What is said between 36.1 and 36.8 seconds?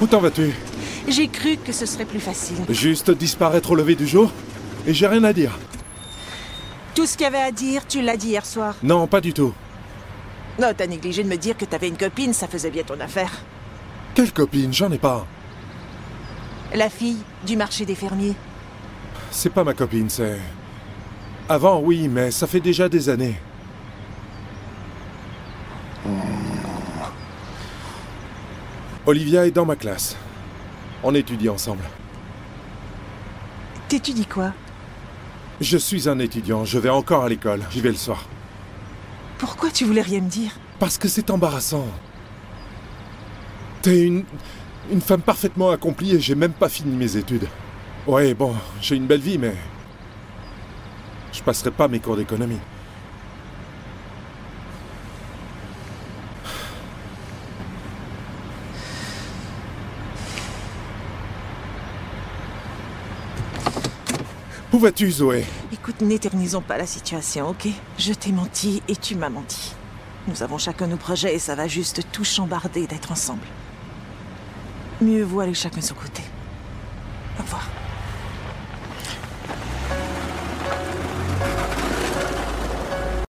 étudiant, je